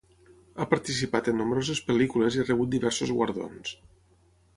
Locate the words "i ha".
2.37-2.47